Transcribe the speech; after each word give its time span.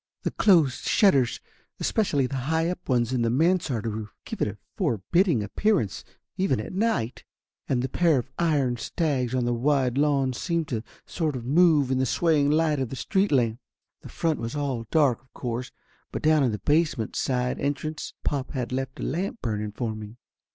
The 0.23 0.31
closed 0.31 0.85
shutters, 0.87 1.39
especially 1.79 2.25
the 2.25 2.35
high 2.49 2.69
up 2.71 2.89
ones 2.89 3.13
in 3.13 3.21
the 3.21 3.29
mansard 3.29 3.85
roof, 3.85 4.11
give 4.25 4.41
it 4.41 4.47
a 4.47 4.57
forbidding 4.75 5.43
appear 5.43 5.79
ance, 5.79 6.03
even 6.37 6.59
at 6.59 6.73
night, 6.73 7.23
and 7.69 7.83
the 7.83 7.87
pair 7.87 8.17
of 8.17 8.31
iron 8.39 8.77
stags 8.77 9.35
on 9.35 9.45
the 9.45 9.53
wide 9.53 9.99
lawn 9.99 10.33
seemed 10.33 10.71
sort 11.05 11.35
of 11.35 11.43
to 11.43 11.47
move 11.47 11.91
in 11.91 11.99
the 11.99 12.07
swaying 12.07 12.49
light 12.49 12.79
of 12.79 12.89
the 12.89 12.95
street 12.95 13.31
lamp. 13.31 13.59
The 14.01 14.09
front 14.09 14.39
was 14.39 14.55
all 14.55 14.87
dark 14.89 15.21
of 15.21 15.31
course, 15.33 15.71
but 16.11 16.23
down 16.23 16.41
in 16.41 16.51
the 16.51 16.57
basement 16.57 17.15
side 17.15 17.59
entrance 17.59 18.15
pop 18.23 18.53
had 18.53 18.71
left 18.71 18.99
a 18.99 19.03
lamp 19.03 19.39
burning 19.43 19.71
for 19.71 19.93
me. 19.95 20.17